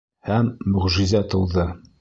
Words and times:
Һәм 0.29 0.49
мөғжизә 0.77 1.25
тыуҙы. 1.35 1.73